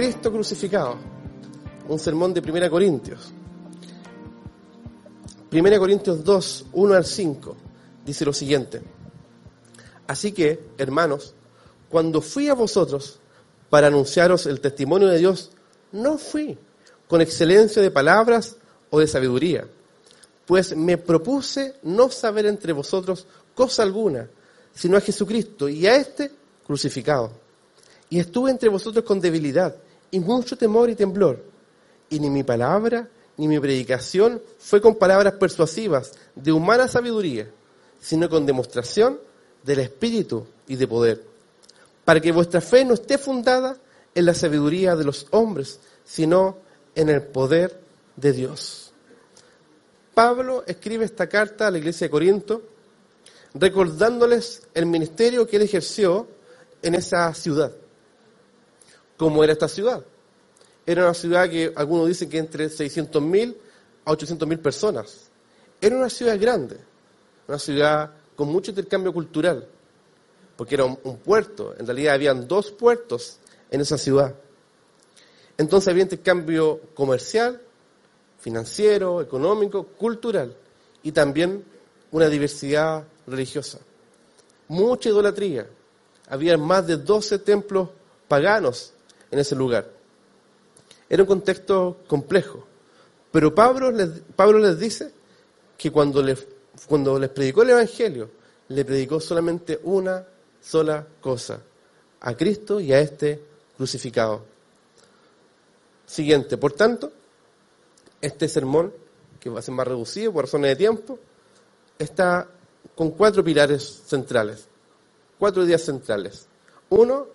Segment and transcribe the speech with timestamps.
[0.00, 0.96] Cristo crucificado.
[1.86, 3.34] Un sermón de Primera Corintios.
[5.50, 7.56] Primera Corintios 2, 1 al 5,
[8.06, 8.80] dice lo siguiente.
[10.06, 11.34] Así que, hermanos,
[11.90, 13.20] cuando fui a vosotros
[13.68, 15.50] para anunciaros el testimonio de Dios,
[15.92, 16.56] no fui
[17.06, 18.56] con excelencia de palabras
[18.88, 19.68] o de sabiduría,
[20.46, 24.30] pues me propuse no saber entre vosotros cosa alguna,
[24.72, 26.30] sino a Jesucristo y a éste
[26.66, 27.32] crucificado.
[28.08, 29.76] Y estuve entre vosotros con debilidad
[30.10, 31.44] y mucho temor y temblor,
[32.08, 37.48] y ni mi palabra ni mi predicación fue con palabras persuasivas de humana sabiduría,
[37.98, 39.18] sino con demostración
[39.62, 41.24] del Espíritu y de poder,
[42.04, 43.76] para que vuestra fe no esté fundada
[44.14, 46.58] en la sabiduría de los hombres, sino
[46.94, 47.80] en el poder
[48.16, 48.92] de Dios.
[50.12, 52.62] Pablo escribe esta carta a la iglesia de Corinto,
[53.54, 56.28] recordándoles el ministerio que él ejerció
[56.82, 57.72] en esa ciudad.
[59.20, 60.02] ¿Cómo era esta ciudad?
[60.86, 63.54] Era una ciudad que algunos dicen que entre 600.000
[64.06, 65.28] a 800.000 personas.
[65.78, 66.78] Era una ciudad grande,
[67.46, 69.68] una ciudad con mucho intercambio cultural,
[70.56, 71.74] porque era un, puerto.
[71.78, 73.36] En realidad habían dos puertos
[73.70, 74.34] en esa ciudad.
[75.58, 77.60] Entonces había intercambio comercial,
[78.38, 80.56] financiero, económico, cultural
[81.02, 81.62] y también
[82.10, 83.80] una diversidad religiosa.
[84.68, 85.68] Mucha idolatría.
[86.26, 87.90] Había más de 12 templos
[88.26, 88.94] paganos
[89.30, 89.90] en ese lugar.
[91.08, 92.66] Era un contexto complejo.
[93.30, 95.12] Pero Pablo les, Pablo les dice
[95.76, 96.46] que cuando les,
[96.86, 98.30] cuando les predicó el Evangelio,
[98.68, 100.24] le predicó solamente una
[100.60, 101.60] sola cosa,
[102.20, 103.42] a Cristo y a este
[103.76, 104.44] crucificado.
[106.06, 107.12] Siguiente, por tanto,
[108.20, 108.92] este sermón,
[109.38, 111.18] que va a ser más reducido por razones de tiempo,
[111.98, 112.48] está
[112.94, 114.66] con cuatro pilares centrales,
[115.38, 116.46] cuatro ideas centrales.
[116.90, 117.26] Uno,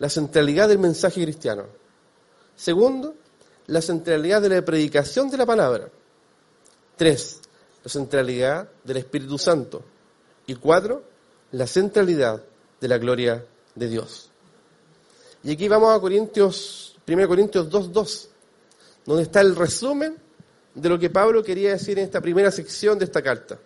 [0.00, 1.66] la centralidad del mensaje cristiano.
[2.56, 3.14] Segundo,
[3.66, 5.88] la centralidad de la predicación de la palabra.
[6.96, 7.40] Tres,
[7.84, 9.82] la centralidad del Espíritu Santo.
[10.46, 11.04] Y cuatro,
[11.52, 12.42] la centralidad
[12.80, 13.44] de la gloria
[13.74, 14.30] de Dios.
[15.44, 18.28] Y aquí vamos a Corintios, 1 Corintios 2.2,
[19.04, 20.16] donde está el resumen
[20.74, 23.58] de lo que Pablo quería decir en esta primera sección de esta carta,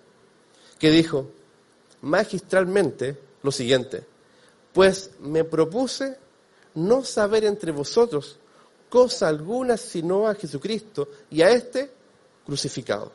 [0.80, 1.30] que dijo
[2.02, 4.04] magistralmente lo siguiente,
[4.72, 6.23] pues me propuse
[6.74, 8.38] no saber entre vosotros
[8.88, 11.90] cosa alguna sino a Jesucristo y a este
[12.46, 13.10] crucificado.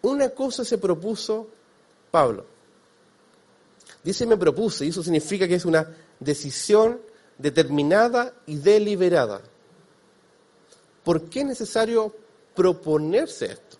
[0.00, 1.46] Una cosa se propuso
[2.10, 2.46] Pablo.
[4.02, 7.00] Dice me propuse, y eso significa que es una decisión
[7.36, 9.40] determinada y deliberada.
[11.02, 12.14] ¿Por qué es necesario
[12.54, 13.76] proponerse esto?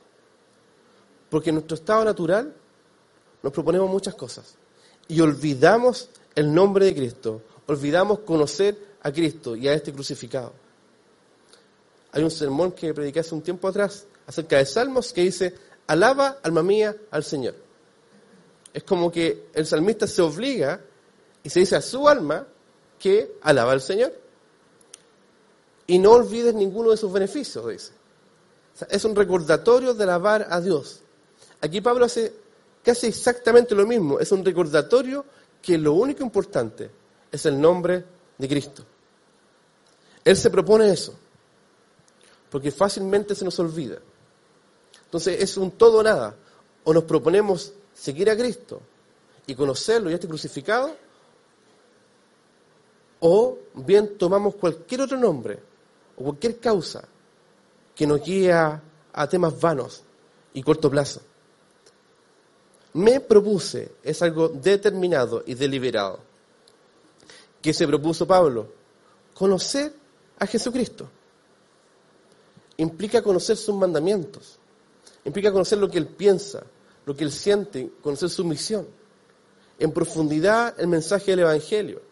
[1.30, 2.54] Porque en nuestro estado natural
[3.42, 4.56] nos proponemos muchas cosas
[5.08, 10.52] y olvidamos el nombre de Cristo, olvidamos conocer a Cristo y a este crucificado.
[12.12, 15.54] Hay un sermón que prediqué hace un tiempo atrás acerca de Salmos que dice,
[15.86, 17.54] alaba, alma mía, al Señor.
[18.72, 20.80] Es como que el salmista se obliga
[21.42, 22.46] y se dice a su alma
[22.98, 24.12] que alaba al Señor.
[25.86, 27.92] Y no olvides ninguno de sus beneficios, dice.
[28.88, 31.00] es un recordatorio de alabar a Dios.
[31.60, 32.32] Aquí Pablo hace
[32.82, 34.18] casi exactamente lo mismo.
[34.18, 35.24] Es un recordatorio
[35.60, 36.90] que lo único importante
[37.34, 38.04] es el nombre
[38.38, 38.84] de Cristo.
[40.24, 41.14] Él se propone eso,
[42.48, 43.98] porque fácilmente se nos olvida.
[45.06, 46.36] Entonces es un todo o nada.
[46.84, 48.80] O nos proponemos seguir a Cristo
[49.46, 50.94] y conocerlo y este crucificado,
[53.20, 55.58] o bien tomamos cualquier otro nombre
[56.16, 57.02] o cualquier causa
[57.94, 58.80] que nos guíe a,
[59.12, 60.02] a temas vanos
[60.52, 61.20] y corto plazo.
[62.92, 66.33] Me propuse, es algo determinado y deliberado.
[67.64, 68.68] ¿Qué se propuso Pablo?
[69.32, 69.90] Conocer
[70.38, 71.08] a Jesucristo.
[72.76, 74.58] Implica conocer sus mandamientos,
[75.24, 76.62] implica conocer lo que Él piensa,
[77.06, 78.86] lo que Él siente, conocer su misión.
[79.78, 82.02] En profundidad el mensaje del Evangelio,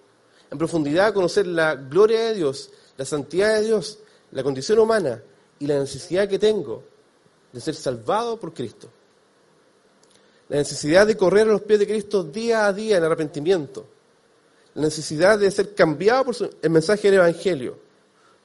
[0.50, 3.98] en profundidad conocer la gloria de Dios, la santidad de Dios,
[4.30, 5.22] la condición humana
[5.58, 6.82] y la necesidad que tengo
[7.52, 8.88] de ser salvado por Cristo.
[10.48, 13.91] La necesidad de correr a los pies de Cristo día a día en arrepentimiento.
[14.74, 17.78] La necesidad de ser cambiado por el mensaje del Evangelio.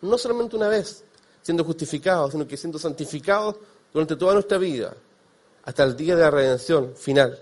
[0.01, 1.03] No solamente una vez,
[1.41, 3.56] siendo justificados, sino que siendo santificados
[3.94, 4.95] durante toda nuestra vida,
[5.63, 7.39] hasta el día de la redención final.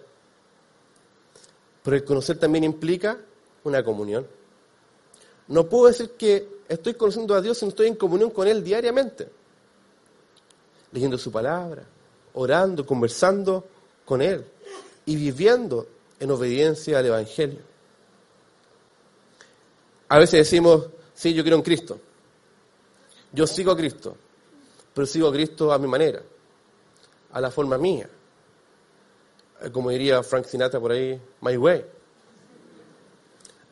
[1.84, 3.18] Pero el conocer también implica
[3.64, 4.26] una comunión.
[5.48, 8.64] No puedo decir que estoy conociendo a Dios si no estoy en comunión con Él
[8.64, 9.28] diariamente.
[10.92, 11.84] Leyendo su palabra,
[12.34, 13.64] orando, conversando
[14.04, 14.46] con Él
[15.06, 15.88] y viviendo
[16.20, 17.75] en obediencia al Evangelio.
[20.10, 22.00] A veces decimos, sí, yo quiero en Cristo.
[23.32, 24.16] Yo sigo a Cristo,
[24.94, 26.22] pero sigo a Cristo a mi manera,
[27.32, 28.10] a la forma mía.
[29.62, 31.86] Eh, como diría Frank Sinatra por ahí, my way.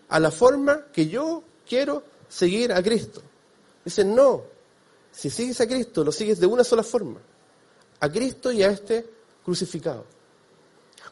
[0.09, 3.21] A la forma que yo quiero seguir a Cristo.
[3.85, 4.43] Dicen, no,
[5.11, 7.19] si sigues a Cristo, lo sigues de una sola forma,
[7.99, 9.05] a Cristo y a este
[9.45, 10.05] crucificado.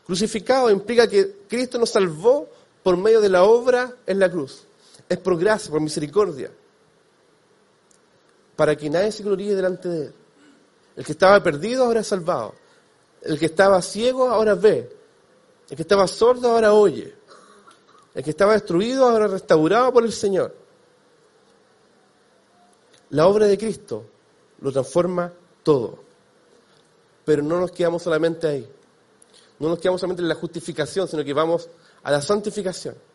[0.06, 2.50] Crucificado implica que Cristo nos salvó
[2.84, 4.66] por medio de la obra en la cruz.
[5.12, 6.50] Es por gracia, por misericordia.
[8.56, 10.14] Para que nadie se gloríe delante de Él.
[10.96, 12.56] El que estaba perdido ahora es salvado.
[13.22, 14.90] El que estaba ciego ahora ve.
[15.70, 17.14] El que estaba sordo ahora oye.
[18.16, 20.56] El que estaba destruido ahora restaurado por el Señor.
[23.10, 24.06] La obra de Cristo
[24.62, 26.00] lo transforma todo.
[27.26, 28.72] Pero no nos quedamos solamente ahí.
[29.60, 31.68] No nos quedamos solamente en la justificación, sino que vamos
[32.02, 33.11] a la santificación.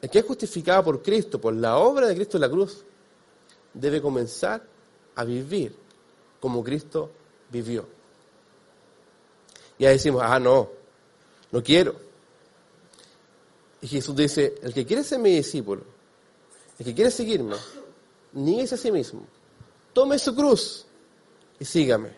[0.00, 2.84] El que es justificado por Cristo, por la obra de Cristo en la cruz,
[3.74, 4.62] debe comenzar
[5.14, 5.74] a vivir
[6.40, 7.10] como Cristo
[7.50, 7.86] vivió.
[9.78, 10.70] Y ahí decimos, ah, no,
[11.50, 11.94] no quiero.
[13.80, 15.82] Y Jesús dice, el que quiere ser mi discípulo,
[16.78, 17.56] el que quiere seguirme,
[18.32, 19.26] nieguese a sí mismo,
[19.92, 20.86] tome su cruz
[21.58, 22.10] y sígame.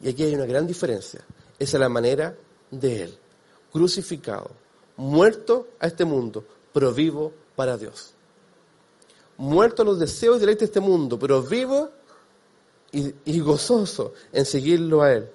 [0.00, 1.24] Y aquí hay una gran diferencia.
[1.58, 2.36] Esa es la manera
[2.70, 3.18] de Él,
[3.72, 4.50] crucificado,
[4.96, 8.12] muerto a este mundo, pero vivo para Dios.
[9.38, 11.90] Muerto a los deseos y deleites de este mundo, pero vivo
[12.92, 15.30] y, y gozoso en seguirlo a Él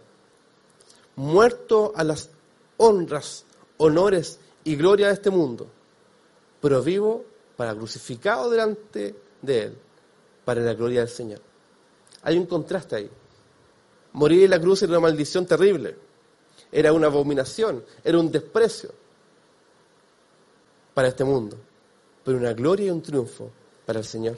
[1.15, 2.29] muerto a las
[2.77, 3.45] honras,
[3.77, 5.67] honores y gloria de este mundo,
[6.59, 7.25] pero vivo
[7.55, 9.77] para crucificado delante de Él,
[10.45, 11.41] para la gloria del Señor.
[12.23, 13.09] Hay un contraste ahí.
[14.13, 15.95] Morir en la cruz era una maldición terrible,
[16.71, 18.91] era una abominación, era un desprecio
[20.93, 21.57] para este mundo,
[22.23, 23.49] pero una gloria y un triunfo
[23.85, 24.38] para el Señor.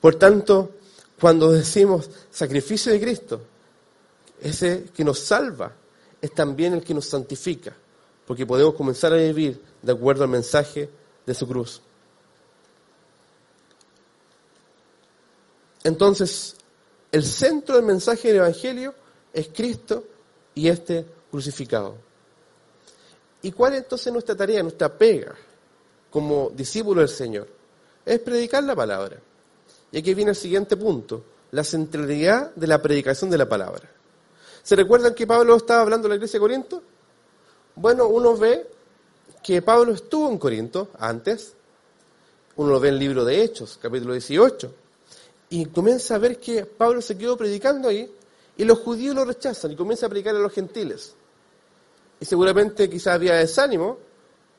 [0.00, 0.70] Por tanto,
[1.20, 3.40] cuando decimos sacrificio de Cristo,
[4.40, 5.72] ese que nos salva
[6.20, 7.74] es también el que nos santifica,
[8.26, 10.88] porque podemos comenzar a vivir de acuerdo al mensaje
[11.26, 11.82] de su cruz.
[15.84, 16.56] Entonces,
[17.12, 18.94] el centro del mensaje del Evangelio
[19.32, 20.04] es Cristo
[20.54, 21.96] y este crucificado.
[23.42, 25.34] ¿Y cuál es entonces nuestra tarea, nuestra pega
[26.10, 27.48] como discípulo del Señor?
[28.04, 29.18] Es predicar la palabra.
[29.92, 33.90] Y aquí viene el siguiente punto, la centralidad de la predicación de la palabra.
[34.62, 36.82] ¿Se recuerdan que Pablo estaba hablando en la iglesia de Corinto?
[37.74, 38.68] Bueno, uno ve
[39.42, 41.54] que Pablo estuvo en Corinto antes,
[42.56, 44.74] uno lo ve en el libro de Hechos, capítulo 18,
[45.50, 48.12] y comienza a ver que Pablo se quedó predicando ahí
[48.56, 51.14] y los judíos lo rechazan y comienza a predicar a los gentiles.
[52.20, 53.98] Y seguramente quizás había desánimo,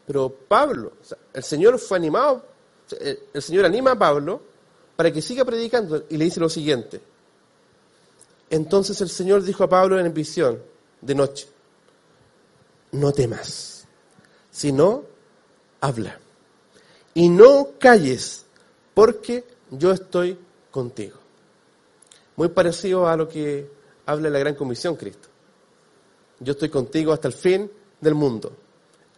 [0.06, 0.94] pero Pablo,
[1.34, 2.46] el Señor fue animado,
[3.34, 4.42] el Señor anima a Pablo
[4.96, 7.02] para que siga predicando y le dice lo siguiente,
[8.50, 10.62] entonces el Señor dijo a Pablo en visión
[11.00, 11.48] de noche,
[12.92, 13.88] no temas,
[14.52, 15.06] sino
[15.80, 16.20] habla.
[17.14, 18.46] Y no calles,
[18.94, 20.38] porque yo estoy
[20.70, 21.18] contigo.
[22.36, 23.70] Muy parecido a lo que
[24.06, 25.28] habla la Gran Comisión Cristo.
[26.40, 28.52] Yo estoy contigo hasta el fin del mundo.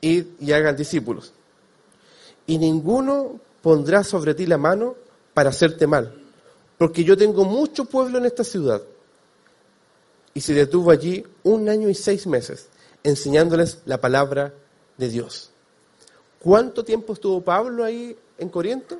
[0.04, 1.32] Y hagan discípulos.
[2.46, 4.96] Y ninguno pondrá sobre ti la mano
[5.34, 6.14] para hacerte mal,
[6.78, 8.82] porque yo tengo mucho pueblo en esta ciudad
[10.34, 12.68] y se detuvo allí un año y seis meses
[13.04, 14.54] enseñándoles la palabra
[14.98, 15.52] de Dios.
[16.40, 19.00] ¿Cuánto tiempo estuvo Pablo ahí en Corinto?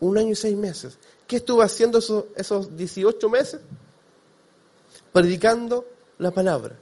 [0.00, 0.98] Un año y seis meses.
[1.26, 3.60] ¿Qué estuvo haciendo esos, esos 18 meses?
[5.12, 5.86] Predicando
[6.18, 6.76] la palabra.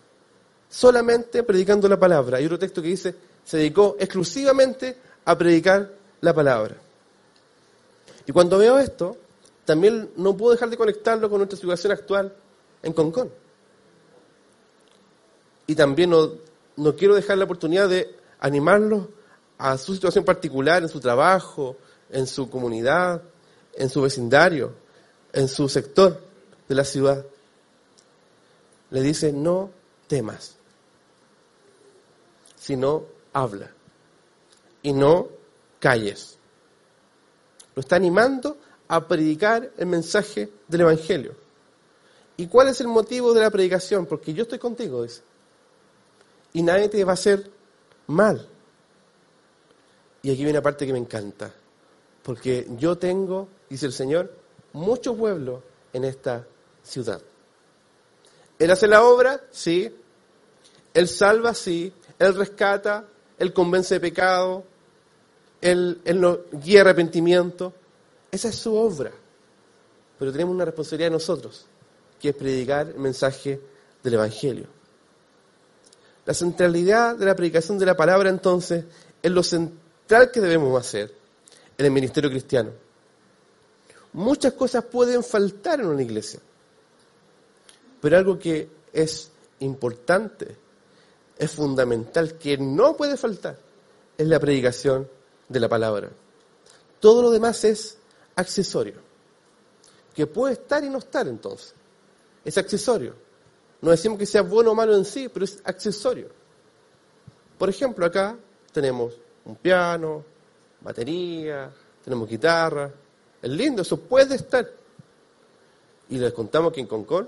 [0.69, 2.39] Solamente predicando la palabra.
[2.39, 6.77] Hay otro texto que dice, se dedicó exclusivamente a predicar la palabra.
[8.27, 9.17] Y cuando veo esto,
[9.65, 12.33] también no puedo dejar de conectarlo con nuestra situación actual
[12.83, 13.31] en Concón.
[15.67, 19.07] Y también no, quiero dejar la oportunidad de animarlos
[19.59, 21.77] a su situación particular, en su trabajo,
[22.11, 23.23] en su comunidad,
[23.75, 24.73] en su vecindario,
[25.33, 26.21] en su sector
[26.69, 27.25] de la ciudad.
[28.91, 29.71] Le dice, no
[30.07, 30.56] temas,
[32.67, 33.71] sino habla
[34.83, 35.29] y no
[35.79, 36.37] calles.
[37.77, 38.57] Lo está animando
[38.89, 41.37] a predicar el mensaje del Evangelio.
[42.37, 44.07] ¿Y cuál es el motivo de la predicación?
[44.07, 45.23] Porque yo estoy contigo, dice.
[46.55, 47.49] Y nadie te va a hacer
[48.09, 48.49] mal.
[50.23, 51.55] Y aquí viene una parte que me encanta.
[52.25, 54.33] Porque yo tengo, dice el Señor,
[54.73, 56.45] mucho pueblo en esta
[56.83, 57.23] ciudad.
[58.59, 59.95] Él hace la obra, sí.
[60.93, 61.93] Él salva, sí.
[62.19, 63.05] Él rescata,
[63.39, 64.65] Él convence de pecado,
[65.61, 67.73] Él, él guía arrepentimiento.
[68.31, 69.13] Esa es su obra.
[70.19, 71.67] Pero tenemos una responsabilidad nosotros,
[72.21, 73.61] que es predicar el mensaje
[74.03, 74.67] del Evangelio.
[76.25, 78.85] La centralidad de la predicación de la palabra, entonces,
[79.23, 81.13] es lo central que debemos hacer
[81.79, 82.71] en el ministerio cristiano.
[84.13, 86.41] Muchas cosas pueden faltar en una iglesia,
[88.01, 89.31] pero algo que es
[89.61, 90.57] importante,
[91.39, 93.59] es fundamental, que no puede faltar,
[94.17, 95.09] es la predicación
[95.49, 96.11] de la palabra.
[97.01, 97.99] Todo lo demás es
[98.35, 98.95] accesorio,
[100.15, 101.75] que puede estar y no estar entonces.
[102.45, 103.15] Es accesorio.
[103.81, 106.29] No decimos que sea bueno o malo en sí, pero es accesorio.
[107.59, 108.37] Por ejemplo, acá
[108.73, 109.15] tenemos
[109.45, 110.25] un piano,
[110.81, 111.71] batería,
[112.05, 112.91] tenemos guitarra.
[113.43, 114.69] Es lindo, eso puede estar.
[116.09, 117.27] Y les contamos que en Concord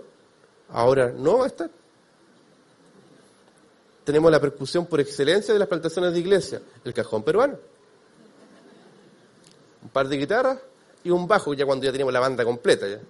[0.70, 1.70] ahora no va a estar.
[4.08, 7.58] Tenemos la percusión por excelencia de las plantaciones de iglesia, el cajón peruano.
[9.82, 10.58] Un par de guitarras
[11.04, 12.88] y un bajo, ya cuando ya tenemos la banda completa.
[12.88, 13.00] Ya.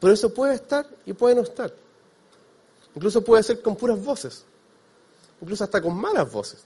[0.00, 1.74] Pero eso puede estar y puede no estar.
[2.94, 4.46] Incluso puede ser con puras voces.
[5.42, 6.64] Incluso hasta con malas voces.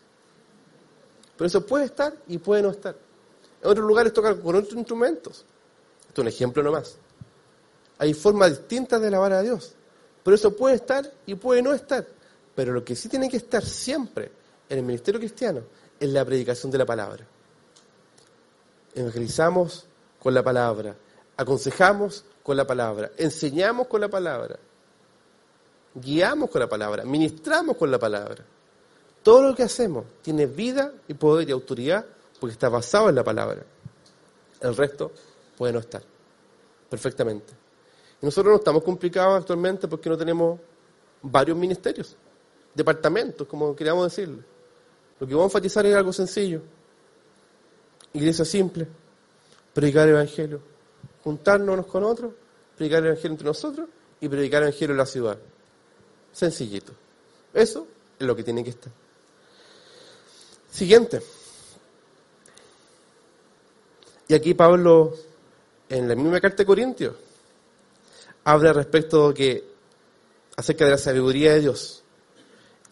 [1.37, 2.95] Pero eso puede estar y puede no estar.
[3.61, 5.45] En otros lugares tocan con otros instrumentos.
[6.03, 6.95] Esto es un ejemplo nomás.
[7.99, 9.75] Hay formas distintas de alabar a Dios.
[10.23, 12.20] Pero eso puede estar y puede no estar.
[12.55, 14.31] Pero lo que sí tiene que estar siempre
[14.69, 15.63] en el ministerio cristiano
[15.99, 17.27] es la predicación de la palabra.
[18.95, 19.87] Evangelizamos
[20.19, 20.97] con la palabra,
[21.37, 24.59] aconsejamos con la palabra, enseñamos con la palabra,
[25.95, 28.45] guiamos con la palabra, ministramos con la palabra.
[29.23, 32.05] Todo lo que hacemos tiene vida y poder y autoridad
[32.39, 33.63] porque está basado en la palabra.
[34.61, 35.13] El resto
[35.57, 36.03] puede no estar.
[36.89, 37.53] Perfectamente.
[38.21, 40.59] Y nosotros no estamos complicados actualmente porque no tenemos
[41.23, 42.17] varios ministerios,
[42.75, 44.43] departamentos, como queríamos decirlo.
[45.19, 46.63] Lo que vamos a enfatizar es algo sencillo.
[48.13, 48.87] Iglesia simple,
[49.75, 50.61] predicar el Evangelio,
[51.23, 52.33] juntarnos unos con otros,
[52.77, 53.89] predicar el Evangelio entre nosotros
[54.21, 55.39] y predicar el Evangelio en la ciudad.
[56.33, 56.93] Sencillito.
[57.53, 57.87] Eso
[58.19, 58.93] es lo que tiene que estar.
[60.71, 61.21] Siguiente.
[64.29, 65.17] Y aquí Pablo,
[65.89, 67.15] en la misma carta de Corintios,
[68.45, 69.65] habla respecto de que,
[70.57, 72.01] acerca de la sabiduría de Dios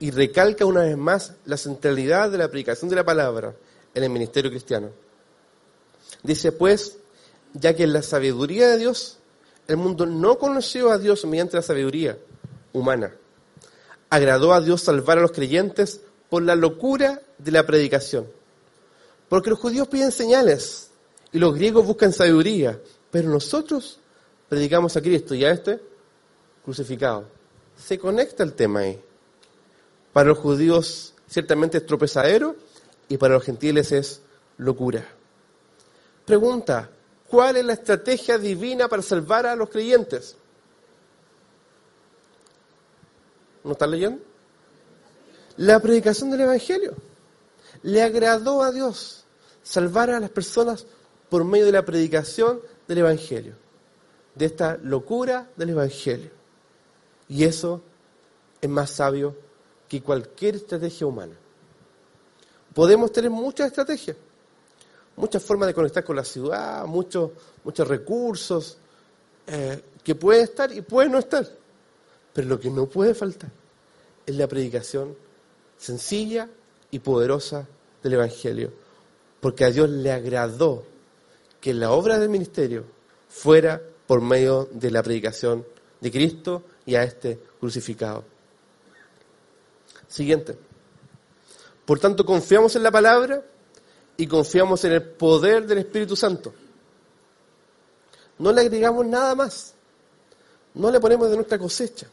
[0.01, 3.55] y recalca una vez más la centralidad de la aplicación de la palabra
[3.95, 4.91] en el ministerio cristiano.
[6.23, 6.99] Dice pues,
[7.55, 9.19] ya que en la sabiduría de Dios,
[9.67, 12.19] el mundo no conoció a Dios mediante la sabiduría
[12.73, 13.15] humana.
[14.11, 16.01] Agradó a Dios salvar a los creyentes
[16.31, 18.27] por la locura de la predicación.
[19.29, 20.91] Porque los judíos piden señales
[21.33, 23.99] y los griegos buscan sabiduría, pero nosotros
[24.49, 25.81] predicamos a Cristo y a este
[26.65, 27.27] crucificado.
[27.77, 29.01] Se conecta el tema ahí.
[30.13, 32.57] Para los judíos ciertamente es tropezadero
[33.09, 34.23] y para los gentiles es
[34.57, 35.07] locura.
[36.25, 36.91] Pregunta,
[37.29, 40.37] ¿cuál es la estrategia divina para salvar a los creyentes?
[43.65, 44.29] ¿No están leyendo?
[45.59, 46.95] la predicación del Evangelio.
[47.83, 49.25] Le agradó a Dios
[49.63, 50.87] salvar a las personas
[51.29, 53.55] por medio de la predicación del Evangelio,
[54.35, 56.31] de esta locura del Evangelio.
[57.29, 57.83] Y eso
[58.61, 59.37] es más sabio
[59.89, 61.35] que cualquier estrategia humana.
[62.75, 64.17] Podemos tener muchas estrategias,
[65.17, 67.31] muchas formas de conectar con la ciudad, muchos,
[67.65, 68.77] muchos recursos,
[69.47, 71.49] eh, que pueden estar y pueden no estar.
[72.33, 73.51] Pero lo que no puede faltar
[74.27, 75.17] es la predicación
[75.77, 76.49] sencilla
[76.91, 77.67] y poderosa
[78.03, 78.73] del Evangelio,
[79.41, 80.85] porque a Dios le agradó
[81.61, 82.85] que la obra del ministerio
[83.29, 85.67] fuera por medio de la predicación
[86.01, 88.25] de Cristo y a este crucificado.
[90.09, 90.59] Siguiente.
[91.85, 93.43] Por tanto, confiamos en la palabra
[94.17, 96.53] y confiamos en el poder del Espíritu Santo.
[98.39, 99.75] No le agregamos nada más.
[100.75, 102.09] No le ponemos de nuestra cosecha.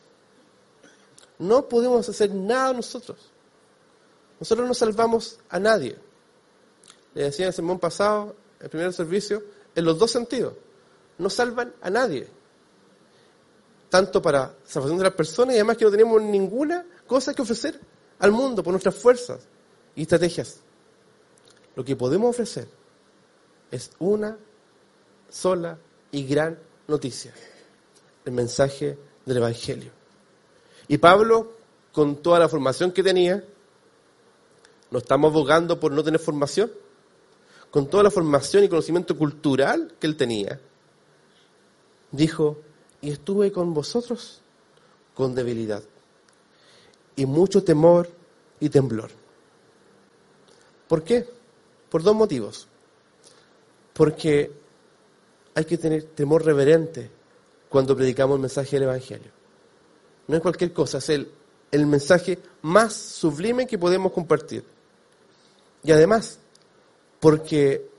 [1.39, 3.17] No podemos hacer nada nosotros.
[4.39, 5.97] Nosotros no salvamos a nadie.
[7.13, 10.53] le decía en el sermón pasado, el primer servicio, en los dos sentidos.
[11.17, 12.27] No salvan a nadie.
[13.89, 17.79] Tanto para salvación de las personas y además que no tenemos ninguna cosa que ofrecer
[18.19, 19.41] al mundo por nuestras fuerzas
[19.95, 20.59] y estrategias.
[21.75, 22.67] Lo que podemos ofrecer
[23.71, 24.37] es una
[25.29, 25.77] sola
[26.11, 26.57] y gran
[26.87, 27.33] noticia,
[28.23, 29.91] el mensaje del Evangelio.
[30.87, 31.53] Y Pablo,
[31.91, 33.43] con toda la formación que tenía,
[34.91, 36.71] no estamos abogando por no tener formación,
[37.71, 40.61] con toda la formación y conocimiento cultural que él tenía,
[42.11, 42.61] dijo,
[43.01, 44.41] y estuve con vosotros
[45.13, 45.83] con debilidad
[47.15, 48.09] y mucho temor
[48.59, 49.09] y temblor.
[50.87, 51.27] ¿Por qué?
[51.89, 52.67] Por dos motivos.
[53.93, 54.51] Porque
[55.53, 57.09] hay que tener temor reverente
[57.69, 59.31] cuando predicamos el mensaje del Evangelio.
[60.27, 61.31] No es cualquier cosa, es el,
[61.71, 64.65] el mensaje más sublime que podemos compartir.
[65.83, 66.39] Y además,
[67.19, 67.89] porque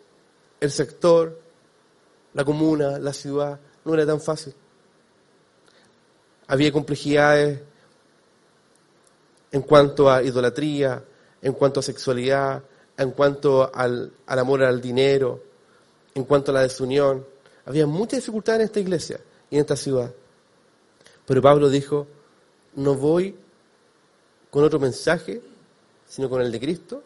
[0.61, 1.41] el sector,
[2.35, 4.55] la comuna, la ciudad, no era tan fácil.
[6.49, 7.61] Había complejidades
[9.53, 11.03] en cuanto a idolatría,
[11.43, 12.63] en cuanto a sexualidad,
[12.97, 15.43] en cuanto al, amor al dinero,
[16.15, 17.25] en cuanto a la desunión.
[17.65, 20.13] Había mucha dificultad en esta iglesia y en esta ciudad.
[21.27, 22.07] Pero Pablo dijo,
[22.77, 23.35] no voy
[24.51, 25.43] con otro mensaje,
[26.09, 27.03] sino con el de Cristo,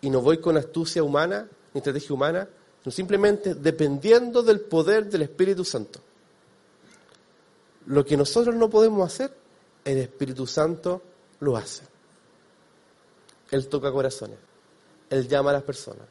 [0.00, 2.48] y no voy con astucia humana ni estrategia humana,
[2.82, 6.00] sino simplemente dependiendo del poder del Espíritu Santo.
[7.86, 9.32] Lo que nosotros no podemos hacer,
[9.84, 11.02] el Espíritu Santo
[11.42, 11.82] lo hace.
[13.50, 14.38] Él toca corazones,
[15.10, 16.06] Él llama a las personas,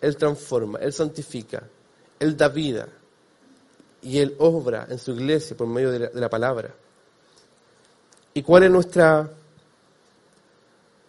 [0.00, 1.64] Él transforma, Él santifica,
[2.20, 2.88] Él da vida
[4.02, 6.72] y Él obra en su iglesia por medio de la, palabra.
[8.34, 9.28] ¿Y cuál es nuestra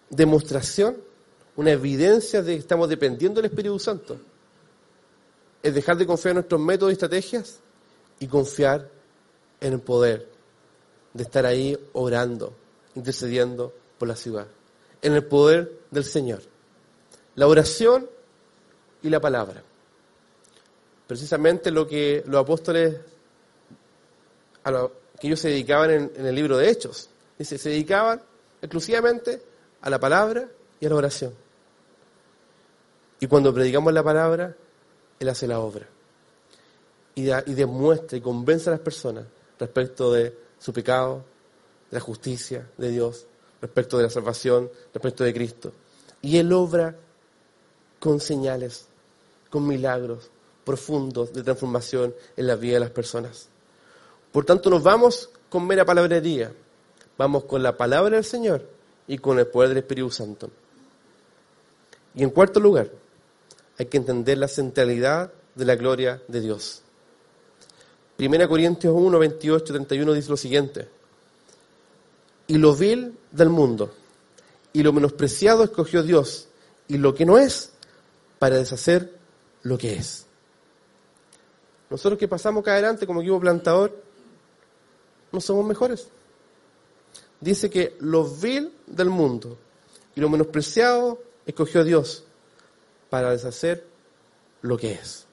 [0.10, 0.98] demostración?
[1.58, 4.17] Una evidencia de que estamos dependiendo del Espíritu Santo.
[5.62, 7.60] Es dejar de confiar en nuestros métodos y estrategias
[8.20, 8.90] y confiar
[9.59, 10.29] en el poder
[11.14, 12.53] de estar ahí orando,
[12.96, 14.48] intercediendo por la ciudad.
[15.01, 16.42] En el poder del Señor.
[17.36, 18.10] La oración
[19.03, 19.62] y la palabra.
[21.08, 22.96] Precisamente lo que los apóstoles,
[24.64, 27.10] a lo que ellos se dedicaban en, en el libro de Hechos.
[27.38, 28.22] Dice, se dedicaban
[28.62, 29.42] exclusivamente
[29.81, 30.48] a la palabra
[30.79, 31.34] y a la oración.
[33.20, 34.55] Y cuando predicamos la palabra,
[35.20, 35.88] Él hace la obra.
[37.14, 39.25] Y, y demuestra y convence a las personas
[39.60, 41.24] respecto de su pecado,
[41.96, 43.25] la justicia de Dios,
[43.62, 45.72] respecto de la salvación, respecto de Cristo.
[46.22, 46.96] Y Él obra
[48.00, 48.86] con señales,
[49.50, 50.29] con milagros
[50.66, 53.48] profundos de transformación en la vida de las personas.
[54.31, 56.51] Por tanto, nos vamos con mera palabrería,
[57.18, 58.68] vamos con la palabra del Señor
[59.08, 60.50] y con el poder del Espíritu Santo.
[62.14, 62.90] Y en cuarto lugar,
[63.77, 66.81] hay que entender la centralidad de la gloria de Dios.
[68.18, 70.88] Primera Corintios 1, 28, 31 dice lo siguiente.
[72.48, 73.92] Y lo vil del mundo
[74.75, 76.50] y lo menospreciado escogió Dios
[76.88, 77.72] y lo que no es
[78.40, 79.18] para deshacer
[79.64, 80.25] lo que es.
[81.90, 83.98] Nosotros que pasamos acá adelante como equipo plantador,
[85.31, 86.10] no somos mejores.
[87.40, 89.58] Dice que lo vil del mundo
[90.14, 92.25] y lo menospreciado escogió Dios
[93.10, 93.86] para deshacer
[94.62, 95.25] lo que es.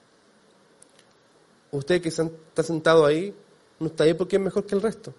[1.71, 3.35] Usted que está sentado ahí,
[3.79, 5.13] no está ahí porque es mejor que el resto,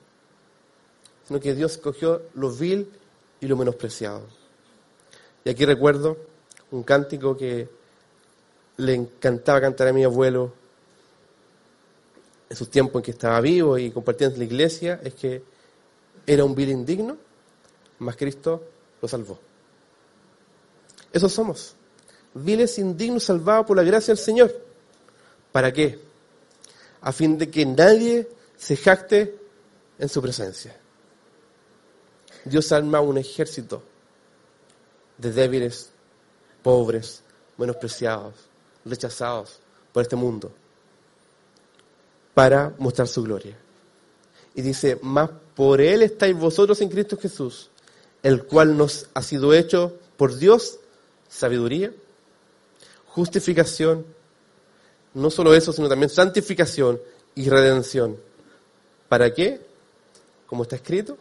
[1.27, 2.91] sino que Dios escogió lo vil
[3.41, 4.23] y lo menospreciado.
[5.45, 6.17] Y aquí recuerdo
[6.71, 7.69] un cántico que
[8.79, 10.53] le encantaba cantar a mi abuelo
[12.49, 15.43] en sus tiempos en que estaba vivo y compartía en la iglesia, es que
[16.27, 17.17] era un vil indigno,
[17.99, 18.63] mas Cristo
[19.01, 19.39] lo salvó.
[21.13, 21.77] Eso somos
[22.35, 24.55] viles indignos salvados por la gracia del Señor.
[25.53, 25.99] ¿Para qué?
[27.01, 29.39] A fin de que nadie se jacte
[29.99, 30.77] en su presencia.
[32.45, 33.83] Dios arma un ejército
[35.19, 35.91] de débiles,
[36.63, 37.23] pobres,
[37.57, 38.35] menospreciados,
[38.85, 39.59] rechazados
[39.93, 40.53] por este mundo,
[42.35, 43.57] para mostrar su gloria.
[44.55, 47.71] Y dice, más por Él estáis vosotros en Cristo Jesús,
[48.23, 50.79] el cual nos ha sido hecho por Dios
[51.29, 51.93] sabiduría,
[53.07, 54.05] justificación,
[55.15, 57.01] no solo eso, sino también santificación
[57.35, 58.17] y redención.
[59.09, 59.61] ¿Para qué?
[60.47, 61.17] Como está escrito,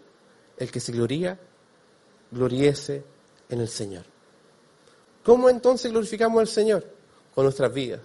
[0.57, 1.39] el que se gloría,
[2.31, 3.03] gloriese
[3.49, 4.03] en el Señor.
[5.23, 6.85] ¿Cómo entonces glorificamos al Señor?
[7.33, 8.01] Con nuestras vidas.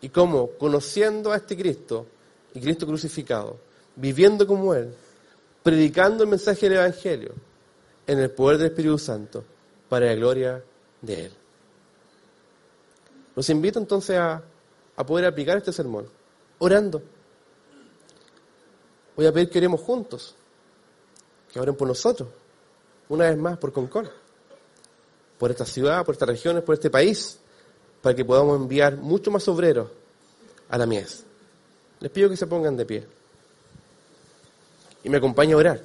[0.00, 0.50] ¿Y cómo?
[0.52, 2.06] Conociendo a este Cristo
[2.54, 3.58] y Cristo crucificado,
[3.96, 4.94] viviendo como Él,
[5.62, 7.34] predicando el mensaje del Evangelio
[8.06, 9.44] en el poder del Espíritu Santo
[9.88, 10.64] para la gloria
[11.02, 11.32] de Él.
[13.36, 14.42] Los invito entonces a,
[14.96, 16.06] a poder aplicar este sermón,
[16.58, 17.02] orando.
[19.16, 20.34] Voy a pedir que oremos juntos,
[21.52, 22.28] que oren por nosotros,
[23.08, 24.08] una vez más por Concón,
[25.38, 27.38] por esta ciudad, por estas regiones, por este país,
[28.02, 29.88] para que podamos enviar mucho más obreros
[30.68, 31.24] a la mies.
[32.00, 33.06] Les pido que se pongan de pie
[35.02, 35.80] y me acompañen a orar,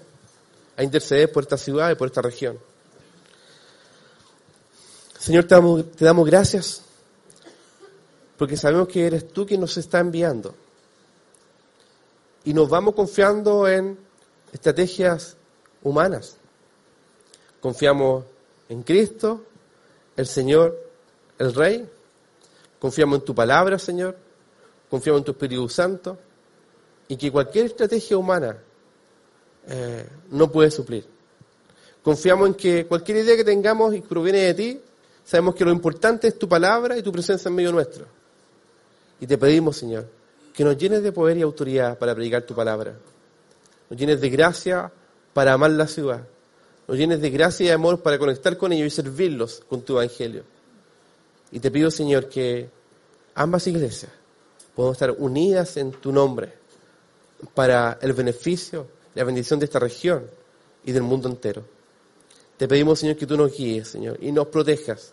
[0.77, 2.59] a interceder por esta ciudad y por esta región.
[5.19, 6.83] Señor, te damos gracias
[8.37, 10.55] porque sabemos que eres tú quien nos está enviando.
[12.43, 13.97] Y nos vamos confiando en
[14.51, 15.35] estrategias
[15.85, 16.37] humanas.
[17.61, 18.25] Confiamos
[18.67, 19.43] en Cristo,
[20.17, 20.77] el Señor,
[21.37, 21.87] el Rey.
[22.79, 24.17] Confiamos en tu palabra, Señor.
[24.89, 26.17] Confiamos en tu Espíritu Santo.
[27.07, 28.57] Y que cualquier estrategia humana
[29.67, 31.05] eh, no puede suplir.
[32.03, 34.81] Confiamos en que cualquier idea que tengamos y que proviene de ti,
[35.23, 38.05] sabemos que lo importante es tu palabra y tu presencia en medio nuestro.
[39.19, 40.07] Y te pedimos, Señor,
[40.51, 42.95] que nos llenes de poder y autoridad para predicar tu palabra.
[43.89, 44.91] Nos llenes de gracia
[45.35, 46.25] para amar la ciudad.
[46.87, 50.43] Nos llenes de gracia y amor para conectar con ellos y servirlos con tu evangelio.
[51.51, 52.69] Y te pido, Señor, que
[53.33, 54.13] ambas iglesias
[54.73, 56.53] puedan estar unidas en tu nombre
[57.53, 60.25] para el beneficio, la bendición de esta región
[60.85, 61.65] y del mundo entero.
[62.55, 65.11] Te pedimos, Señor, que tú nos guíes, Señor, y nos protejas.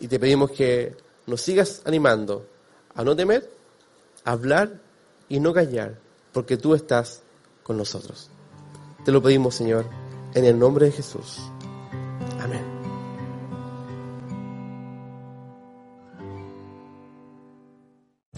[0.00, 2.46] Y te pedimos que nos sigas animando
[2.94, 3.46] a no temer,
[4.24, 4.80] a hablar
[5.28, 5.98] y no callar,
[6.32, 7.20] porque tú estás
[7.62, 8.30] con nosotros.
[9.08, 9.86] Te lo pedimos, Señor,
[10.34, 11.40] en el nombre de Jesús.
[12.42, 12.77] Amén.